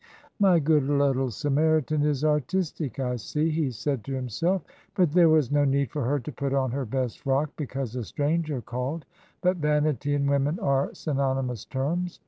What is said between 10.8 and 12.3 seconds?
synonymous terms."